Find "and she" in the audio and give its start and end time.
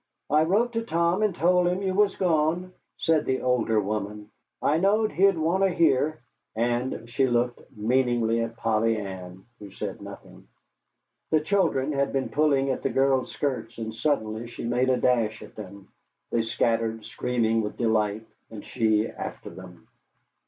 6.55-7.27, 18.49-19.07